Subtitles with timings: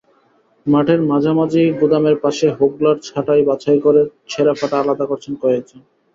[0.65, 5.79] মাঠের মাঝামাঝি গুদামের পাশে হোগলার চাটাই বাছাই করে ছেঁড়া-ফাটা আলাদা করছেন কয়েকজন।